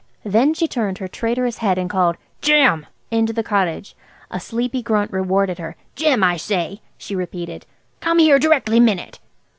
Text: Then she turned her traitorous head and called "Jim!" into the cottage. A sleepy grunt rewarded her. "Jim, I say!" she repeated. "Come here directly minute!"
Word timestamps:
Then 0.25 0.55
she 0.55 0.67
turned 0.67 0.97
her 0.97 1.07
traitorous 1.07 1.59
head 1.59 1.77
and 1.77 1.87
called 1.87 2.17
"Jim!" 2.41 2.87
into 3.11 3.33
the 3.33 3.43
cottage. 3.43 3.95
A 4.31 4.39
sleepy 4.39 4.81
grunt 4.81 5.11
rewarded 5.13 5.59
her. 5.59 5.75
"Jim, 5.95 6.23
I 6.23 6.37
say!" 6.37 6.81
she 6.97 7.15
repeated. 7.15 7.67
"Come 7.99 8.17
here 8.17 8.39
directly 8.39 8.79
minute!" 8.79 9.19